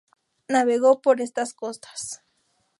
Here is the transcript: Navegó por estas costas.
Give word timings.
Navegó 0.47 0.99
por 0.99 1.21
estas 1.21 1.53
costas. 1.53 2.23